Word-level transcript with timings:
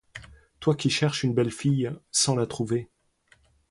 Toi 0.59 0.73
qui 0.75 0.89
cherches 0.89 1.21
une 1.21 1.35
belle 1.35 1.51
fille, 1.51 1.91
sans 2.09 2.33
la 2.35 2.47
trouver! 2.47 2.89